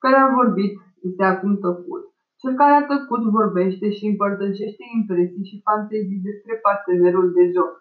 care 0.04 0.18
a 0.20 0.34
vorbit 0.40 0.74
este 1.08 1.24
acum 1.24 1.54
tăcut. 1.66 2.03
Cel 2.46 2.56
care 2.62 2.76
a 2.78 2.90
tăcut 2.94 3.24
vorbește 3.40 3.88
și 3.98 4.04
împărtășește 4.12 4.84
impresii 4.98 5.50
și 5.50 5.64
fantezii 5.68 6.26
despre 6.30 6.54
partenerul 6.68 7.28
de 7.38 7.44
joc. 7.56 7.74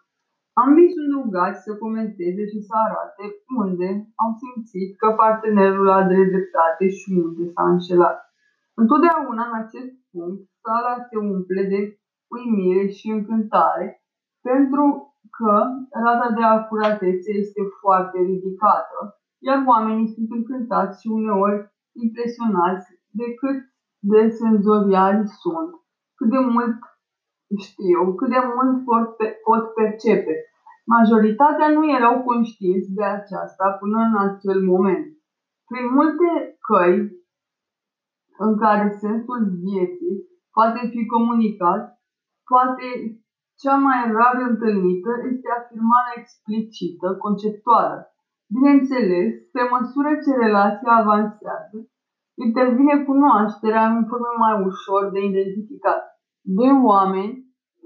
Ambii 0.63 0.95
sunt 0.97 1.11
rugați 1.19 1.63
să 1.67 1.71
comenteze 1.85 2.43
și 2.53 2.59
să 2.67 2.75
arate 2.87 3.25
unde 3.63 3.89
au 4.23 4.31
simțit 4.41 4.91
că 5.01 5.09
partenerul 5.23 5.89
a 5.99 6.01
dreptate 6.13 6.87
și 6.99 7.09
unde 7.25 7.45
s-a 7.53 7.65
înșelat. 7.73 8.19
Întotdeauna 8.81 9.43
în 9.51 9.55
acest 9.63 9.93
punct, 10.11 10.41
sala 10.63 10.95
se 11.09 11.17
umple 11.33 11.63
de 11.73 11.81
uimire 12.35 12.85
și 12.97 13.07
încântare, 13.17 13.87
pentru 14.49 14.85
că 15.37 15.55
rata 16.05 16.29
de 16.39 16.45
acuratețe 16.57 17.31
este 17.43 17.63
foarte 17.81 18.19
ridicată, 18.31 18.99
iar 19.49 19.59
oamenii 19.73 20.13
sunt 20.15 20.29
încântați 20.39 20.95
și 21.01 21.09
uneori 21.19 21.59
impresionați 22.05 22.87
de 23.21 23.27
cât 23.41 23.59
de 24.11 24.21
senzoriali 24.29 25.25
sunt, 25.41 25.71
cât 26.17 26.29
de 26.35 26.41
mult 26.55 26.79
știu, 27.67 28.15
cât 28.19 28.29
de 28.37 28.43
mult 28.55 28.85
pot, 28.89 29.09
pot 29.47 29.63
percepe. 29.79 30.35
Majoritatea 30.95 31.69
nu 31.77 31.83
erau 31.97 32.15
conștienți 32.23 32.95
de 32.99 33.05
aceasta 33.05 33.67
până 33.81 33.99
în 34.09 34.15
acel 34.27 34.61
moment. 34.73 35.07
Prin 35.71 35.87
multe 35.99 36.29
căi 36.67 36.95
în 38.47 38.53
care 38.63 38.87
sensul 39.05 39.41
vieții 39.65 40.17
poate 40.57 40.81
fi 40.93 41.07
comunicat, 41.07 41.83
poate 42.51 42.87
cea 43.61 43.77
mai 43.87 44.01
rar 44.17 44.37
întâlnită 44.51 45.11
este 45.31 45.49
afirmarea 45.59 46.19
explicită, 46.21 47.07
conceptuală. 47.25 47.99
Bineînțeles, 48.55 49.31
pe 49.55 49.63
măsură 49.75 50.11
ce 50.25 50.31
relația 50.45 50.93
avansează, 51.03 51.79
intervine 52.47 52.95
cunoașterea 53.09 53.85
în 53.95 54.05
forme 54.09 54.33
mai 54.45 54.55
ușor 54.71 55.03
de 55.15 55.21
identificat. 55.31 56.03
Doi 56.59 56.73
oameni 56.93 57.33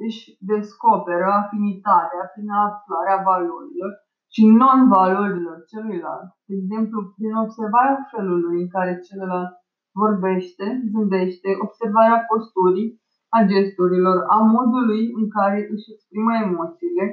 își 0.06 0.22
descoperă 0.52 1.26
afinitatea 1.40 2.22
prin 2.32 2.48
aflarea 2.66 3.18
valorilor 3.28 3.92
și 4.34 4.42
non-valorilor 4.60 5.58
celuilalt. 5.70 6.28
De 6.48 6.54
exemplu, 6.60 6.98
prin 7.16 7.34
observarea 7.44 7.98
felului 8.12 8.56
în 8.64 8.68
care 8.76 8.92
celălalt 9.06 9.52
vorbește, 10.02 10.66
zândește, 10.92 11.50
observarea 11.66 12.24
posturii, 12.28 12.90
a 13.36 13.40
gesturilor, 13.52 14.18
a 14.36 14.38
modului 14.56 15.02
în 15.18 15.26
care 15.36 15.58
își 15.72 15.90
exprimă 15.94 16.32
emoțiile, 16.46 17.06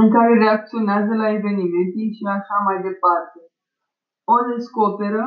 în 0.00 0.06
care 0.14 0.32
reacționează 0.44 1.12
la 1.22 1.28
evenimente 1.38 2.02
și 2.16 2.24
așa 2.36 2.56
mai 2.66 2.78
departe. 2.88 3.40
O 4.34 4.36
descoperă 4.52 5.22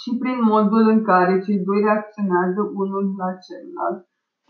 și 0.00 0.10
prin 0.20 0.38
modul 0.52 0.84
în 0.94 1.00
care 1.10 1.42
cei 1.44 1.58
doi 1.66 1.80
reacționează 1.86 2.60
unul 2.82 3.04
la 3.22 3.30
celălalt, 3.44 4.00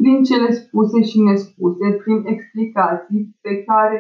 prin 0.01 0.19
cele 0.29 0.51
spuse 0.61 0.99
și 1.11 1.19
nespuse, 1.29 1.87
prin 2.03 2.19
explicații 2.35 3.23
pe 3.45 3.53
care 3.69 3.99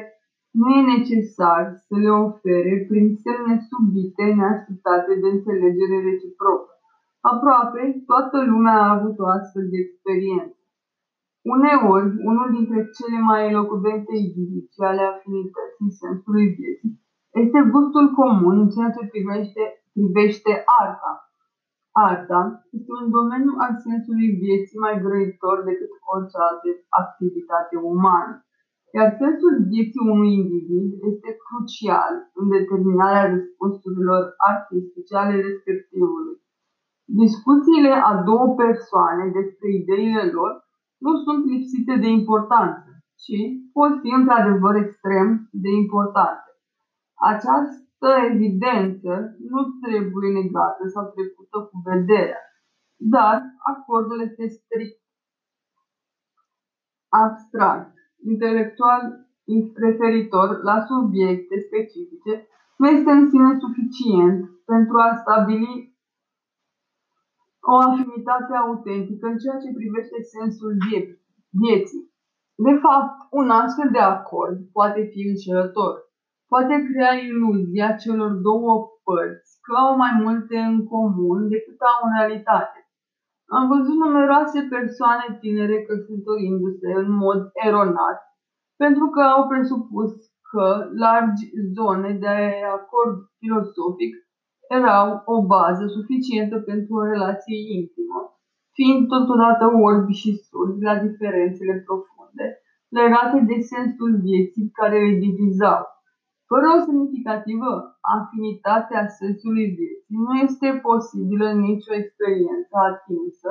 nu 0.60 0.66
e 0.78 0.92
necesar 0.96 1.62
să 1.86 1.94
le 2.04 2.10
ofere 2.26 2.74
prin 2.88 3.06
semne 3.24 3.54
subite 3.68 4.24
neașteptate 4.38 5.12
de 5.22 5.28
înțelegere 5.34 5.96
reciprocă. 6.08 6.70
Aproape 7.32 7.80
toată 8.10 8.36
lumea 8.50 8.76
a 8.80 8.92
avut 8.96 9.16
o 9.24 9.26
astfel 9.38 9.66
de 9.72 9.78
experiență. 9.80 10.58
Uneori, 11.54 12.08
unul 12.30 12.48
dintre 12.56 12.80
cele 12.96 13.18
mai 13.30 13.40
elocvente 13.50 14.14
indici 14.26 14.80
ale 14.90 15.02
afinității 15.12 15.98
sensului 16.02 16.46
vieții 16.58 16.94
este 17.42 17.60
gustul 17.74 18.06
comun 18.18 18.56
în 18.60 18.68
ceea 18.74 18.90
ce 18.96 19.02
privește, 19.12 19.62
privește 19.96 20.52
arta, 20.80 21.12
Arta 21.96 22.40
este 22.76 22.92
un 23.00 23.06
domeniu 23.18 23.54
al 23.64 23.72
sensului 23.86 24.30
vieții 24.44 24.82
mai 24.84 24.94
grăitor 25.06 25.56
decât 25.68 25.92
orice 26.14 26.36
altă 26.48 26.68
activitate 27.02 27.76
umană, 27.92 28.34
iar 28.96 29.08
sensul 29.22 29.54
vieții 29.72 30.08
unui 30.14 30.32
individ 30.42 30.90
este 31.10 31.30
crucial 31.44 32.14
în 32.40 32.46
determinarea 32.56 33.30
răspunsurilor 33.34 34.22
artistice 34.52 35.14
ale 35.22 35.36
respectivului. 35.48 36.36
Discuțiile 37.22 37.92
a 38.10 38.12
două 38.28 38.46
persoane 38.64 39.24
despre 39.38 39.68
ideile 39.80 40.24
lor 40.36 40.52
nu 41.04 41.12
sunt 41.24 41.40
lipsite 41.52 41.94
de 42.04 42.08
importanță, 42.20 42.90
ci 43.22 43.38
pot 43.76 43.92
fi 44.02 44.10
într-adevăr 44.20 44.74
extrem 44.76 45.28
de 45.64 45.70
importante. 45.82 46.50
Această 47.32 47.83
această 48.04 48.32
evidență 48.34 49.12
nu 49.52 49.60
trebuie 49.84 50.28
negată 50.40 50.82
sau 50.94 51.04
trecută 51.14 51.58
cu 51.68 51.76
vederea, 51.90 52.42
dar 52.96 53.36
acordul 53.72 54.20
este 54.20 54.46
strict 54.46 55.00
abstract, 57.08 57.94
intelectual 58.32 59.02
referitor 59.74 60.48
la 60.62 60.76
subiecte 60.90 61.54
specifice, 61.66 62.48
nu 62.78 62.86
este 62.88 63.10
în 63.10 63.28
sine 63.30 63.58
suficient 63.64 64.38
pentru 64.72 64.96
a 64.98 65.16
stabili 65.22 65.92
o 67.72 67.74
afinitate 67.88 68.52
autentică 68.54 69.26
în 69.26 69.38
ceea 69.42 69.58
ce 69.62 69.78
privește 69.78 70.18
sensul 70.36 70.72
vieții. 71.60 72.04
De 72.66 72.74
fapt, 72.84 73.16
un 73.30 73.50
astfel 73.50 73.88
de 73.92 73.98
acord 73.98 74.56
poate 74.72 75.00
fi 75.12 75.20
înșelător. 75.28 75.94
Poate 76.54 76.76
crea 76.90 77.14
iluzia 77.28 77.88
celor 78.02 78.32
două 78.48 78.72
părți 79.06 79.50
că 79.64 79.72
au 79.84 79.92
mai 80.02 80.14
multe 80.24 80.56
în 80.70 80.76
comun 80.92 81.40
decât 81.54 81.78
au 81.92 82.00
în 82.06 82.12
realitate. 82.18 82.78
Am 83.56 83.64
văzut 83.72 83.96
numeroase 84.04 84.58
persoane 84.74 85.26
tinere 85.40 85.78
căsătorindu-se 85.88 86.90
în 87.02 87.10
mod 87.24 87.40
eronat, 87.68 88.18
pentru 88.82 89.06
că 89.14 89.20
au 89.34 89.42
presupus 89.50 90.10
că 90.50 90.66
largi 91.04 91.44
zone 91.76 92.10
de 92.24 92.36
acord 92.78 93.16
filosofic 93.40 94.12
erau 94.78 95.06
o 95.34 95.36
bază 95.52 95.84
suficientă 95.96 96.56
pentru 96.70 96.92
o 97.00 97.08
relație 97.12 97.58
intimă, 97.78 98.20
fiind 98.76 99.02
totodată 99.14 99.64
orbi 99.88 100.12
și 100.22 100.30
surdi 100.48 100.82
la 100.90 100.96
diferențele 101.06 101.74
profunde 101.86 102.46
legate 102.98 103.38
de 103.50 103.58
sensul 103.72 104.12
vieții 104.28 104.70
care 104.78 104.96
le 105.04 105.14
divizau. 105.26 105.82
Fără 106.50 106.66
o 106.76 106.84
semnificativă 106.86 107.70
afinitate 108.16 108.92
a 108.96 109.06
sensului 109.20 109.66
vieții, 109.78 110.22
nu 110.26 110.32
este 110.46 110.68
posibilă 110.88 111.48
nicio 111.52 111.92
experiență 112.02 112.74
atinsă, 112.90 113.50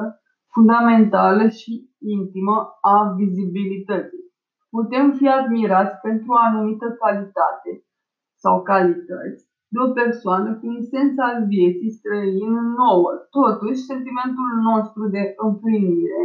fundamentală 0.53 1.43
și 1.59 1.71
intimă 2.17 2.57
a 2.93 2.97
vizibilității. 3.19 4.25
Putem 4.75 5.05
fi 5.17 5.27
admirați 5.27 5.95
pentru 6.05 6.27
o 6.31 6.37
anumită 6.47 6.87
calitate 7.01 7.71
sau 8.43 8.55
calități 8.61 9.41
de 9.73 9.79
o 9.87 9.89
persoană 10.01 10.49
cu 10.57 10.65
un 10.73 10.81
sens 10.93 11.13
al 11.27 11.37
vieții 11.55 11.95
străin 11.99 12.53
nouă. 12.81 13.11
Totuși, 13.37 13.87
sentimentul 13.91 14.49
nostru 14.69 15.03
de 15.15 15.23
împlinire, 15.47 16.23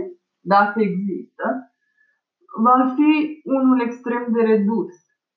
dacă 0.54 0.76
există, 0.80 1.46
va 2.66 2.78
fi 2.96 3.12
unul 3.58 3.78
extrem 3.80 4.24
de 4.34 4.42
redus. 4.52 4.92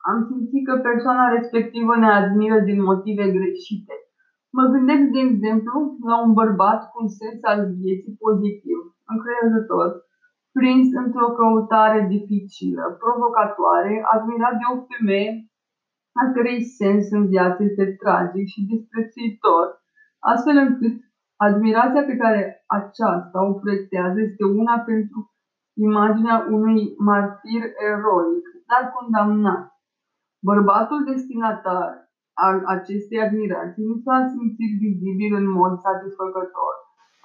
Am 0.09 0.17
simțit 0.27 0.63
că 0.67 0.75
persoana 0.89 1.35
respectivă 1.37 1.93
ne 1.97 2.09
admiră 2.19 2.59
din 2.69 2.79
motive 2.89 3.25
greșite. 3.37 3.95
Mă 4.57 4.63
gândesc, 4.73 5.05
de 5.15 5.21
exemplu, 5.29 5.75
la 6.09 6.15
un 6.25 6.31
bărbat 6.39 6.79
cu 6.89 6.95
un 7.03 7.09
sens 7.19 7.39
al 7.51 7.61
vieții 7.81 8.19
pozitiv, 8.23 8.79
încrezător, 9.13 9.89
prins 10.57 10.87
într-o 11.03 11.29
căutare 11.39 11.99
dificilă, 12.13 12.83
provocatoare, 13.03 13.93
admirat 14.13 14.55
de 14.61 14.65
o 14.73 14.75
femeie 14.89 15.31
a 16.21 16.23
cărei 16.33 16.61
sens 16.79 17.03
în 17.17 17.23
viață 17.33 17.59
este 17.63 17.85
tragic 18.01 18.45
și 18.53 18.69
disprețuitor, 18.71 19.65
astfel 20.31 20.57
încât 20.65 20.95
admirația 21.47 22.03
pe 22.07 22.15
care 22.23 22.41
aceasta 22.77 23.37
o 23.49 23.53
proiectează 23.53 24.17
este 24.21 24.43
una 24.61 24.77
pentru 24.79 25.19
imaginea 25.73 26.37
unui 26.49 26.81
martir 26.97 27.63
eroic, 27.89 28.45
dar 28.69 28.83
condamnat. 28.95 29.80
Bărbatul 30.49 31.03
destinatar 31.03 31.89
al 32.45 32.57
acestei 32.75 33.19
admirații 33.27 33.83
nu 33.89 33.95
s-a 34.03 34.17
simțit 34.33 34.71
vizibil 34.85 35.33
în 35.41 35.47
mod 35.59 35.73
satisfăcător, 35.85 36.73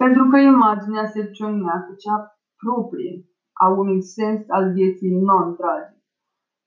pentru 0.02 0.24
că 0.31 0.37
imaginea 0.37 1.07
se 1.14 1.31
ciunea 1.37 1.76
cu 1.87 1.92
cea 2.02 2.18
proprie 2.62 3.14
a 3.62 3.66
unui 3.81 4.02
sens 4.02 4.40
al 4.57 4.72
vieții 4.72 5.18
non-tragic. 5.29 6.02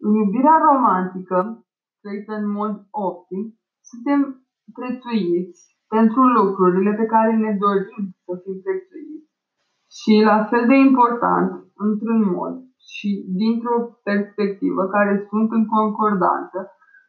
În 0.06 0.12
iubirea 0.22 0.58
romantică, 0.68 1.40
trăită 2.02 2.34
în 2.42 2.48
mod 2.60 2.74
optim, 3.06 3.44
suntem 3.90 4.20
prețuiți 4.78 5.60
pentru 5.88 6.22
lucrurile 6.40 6.92
pe 6.94 7.06
care 7.14 7.32
ne 7.36 7.52
dorim 7.64 8.04
să 8.26 8.34
fim 8.44 8.58
prețuiți. 8.66 9.30
Și 9.98 10.14
la 10.30 10.38
fel 10.50 10.64
de 10.68 10.76
important, 10.76 11.50
într-un 11.88 12.22
mod 12.36 12.54
și 12.96 13.10
dintr-o 13.42 13.78
perspectivă 14.04 14.82
care 14.88 15.26
sunt 15.30 15.52
în 15.52 15.66
concordanță 15.66 16.60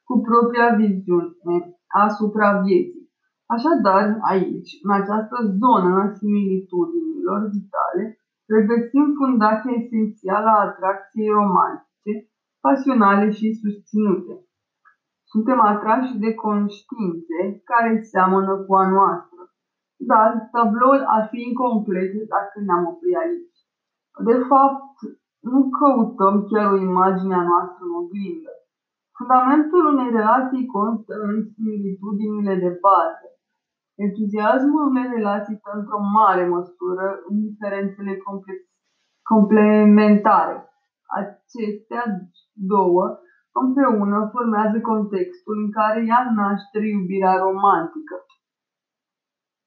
cu 0.07 0.15
propria 0.29 0.69
viziune 0.75 1.59
asupra 2.07 2.61
vieții. 2.61 3.09
Așadar, 3.55 4.05
aici, 4.33 4.73
în 4.83 4.91
această 5.01 5.37
zonă 5.61 5.91
a 6.03 6.13
similitudinilor 6.19 7.41
vitale, 7.55 8.05
regăsim 8.57 9.07
fundația 9.19 9.73
esențială 9.83 10.49
a 10.53 10.65
atracției 10.69 11.29
romantice, 11.39 12.13
pasionale 12.67 13.31
și 13.31 13.59
susținute. 13.63 14.35
Suntem 15.33 15.61
atrași 15.61 16.13
de 16.25 16.31
conștiințe 16.35 17.39
care 17.71 17.93
seamănă 18.13 18.55
cu 18.65 18.73
a 18.83 18.85
noastră, 18.89 19.43
dar 20.11 20.49
tabloul 20.53 21.03
ar 21.17 21.25
fi 21.31 21.39
incomplet 21.49 22.13
dacă 22.35 22.57
ne-am 22.67 22.85
opri 22.93 23.15
aici. 23.25 23.59
De 24.29 24.37
fapt, 24.51 24.97
nu 25.49 25.59
căutăm 25.79 26.35
chiar 26.51 26.67
o 26.73 26.77
imagine 26.77 27.35
a 27.35 27.43
noastră 27.43 27.83
în 27.89 27.95
oglindă. 28.03 28.53
Fundamentul 29.19 29.83
unei 29.93 30.11
relații 30.11 30.67
constă 30.67 31.15
în 31.29 31.37
similitudinile 31.53 32.55
de 32.65 32.71
bază. 32.85 33.27
Entuziasmul 34.07 34.83
unei 34.91 35.09
relații 35.17 35.57
stă 35.57 35.71
într-o 35.75 36.01
mare 36.19 36.45
măsură 36.57 37.07
în 37.29 37.35
diferențele 37.47 38.13
complementare. 39.31 40.57
Acestea 41.21 42.05
două 42.73 43.05
împreună 43.63 44.29
formează 44.33 44.81
contextul 44.81 45.57
în 45.65 45.71
care 45.79 46.05
ia 46.05 46.23
naștere 46.35 46.89
iubirea 46.89 47.35
romantică. 47.45 48.17